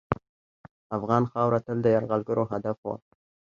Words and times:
افغان 0.97 1.23
خاوره 1.31 1.59
تل 1.65 1.77
د 1.83 1.87
یرغلګرو 1.95 2.43
هدف 2.51 2.77
وه. 2.85 2.95